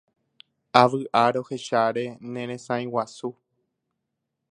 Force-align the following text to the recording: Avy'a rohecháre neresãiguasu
Avy'a 0.81 1.21
rohecháre 1.33 2.15
neresãiguasu 2.31 3.29